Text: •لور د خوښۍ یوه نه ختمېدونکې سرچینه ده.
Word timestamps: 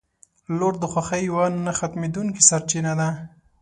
•لور 0.57 0.73
د 0.79 0.83
خوښۍ 0.91 1.21
یوه 1.29 1.45
نه 1.65 1.71
ختمېدونکې 1.79 2.41
سرچینه 2.49 2.93
ده. 2.99 3.09